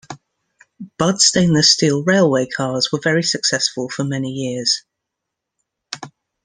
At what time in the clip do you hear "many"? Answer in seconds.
4.03-4.31